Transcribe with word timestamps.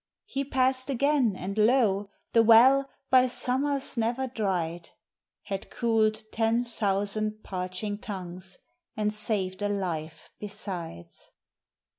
He 0.25 0.43
passed 0.43 0.89
again, 0.89 1.35
and 1.35 1.59
lo! 1.59 2.09
the 2.33 2.41
well, 2.41 2.89
by 3.11 3.27
summers 3.27 3.95
never 3.97 4.25
dried, 4.25 4.89
Had 5.43 5.69
cooled 5.69 6.23
ten 6.31 6.63
thousand 6.63 7.43
parching 7.43 7.99
tongues, 7.99 8.57
and 8.97 9.13
saved 9.13 9.61
a 9.61 9.69
life 9.69 10.31
besides. 10.39 11.33